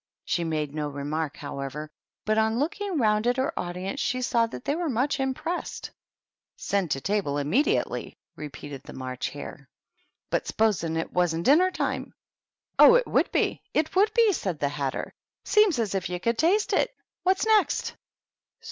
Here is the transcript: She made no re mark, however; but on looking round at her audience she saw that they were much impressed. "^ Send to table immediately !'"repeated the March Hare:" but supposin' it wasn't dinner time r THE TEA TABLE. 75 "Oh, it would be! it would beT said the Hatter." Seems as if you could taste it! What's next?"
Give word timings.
She 0.25 0.43
made 0.43 0.73
no 0.73 0.89
re 0.89 1.03
mark, 1.03 1.37
however; 1.37 1.91
but 2.25 2.39
on 2.39 2.57
looking 2.57 2.97
round 2.97 3.27
at 3.27 3.37
her 3.37 3.53
audience 3.55 3.99
she 3.99 4.19
saw 4.23 4.47
that 4.47 4.65
they 4.65 4.73
were 4.73 4.89
much 4.89 5.19
impressed. 5.19 5.91
"^ 6.57 6.59
Send 6.59 6.89
to 6.89 7.01
table 7.01 7.37
immediately 7.37 8.17
!'"repeated 8.35 8.81
the 8.81 8.93
March 8.93 9.29
Hare:" 9.29 9.69
but 10.31 10.47
supposin' 10.47 10.97
it 10.97 11.13
wasn't 11.13 11.45
dinner 11.45 11.69
time 11.69 12.15
r 12.79 12.87
THE 12.89 12.95
TEA 12.95 12.95
TABLE. 12.95 12.95
75 12.95 12.95
"Oh, 12.95 12.95
it 12.95 13.07
would 13.13 13.31
be! 13.31 13.61
it 13.75 13.95
would 13.95 14.13
beT 14.15 14.33
said 14.35 14.57
the 14.57 14.69
Hatter." 14.69 15.13
Seems 15.45 15.77
as 15.77 15.93
if 15.93 16.09
you 16.09 16.19
could 16.19 16.39
taste 16.39 16.73
it! 16.73 16.89
What's 17.21 17.45
next?" 17.45 17.93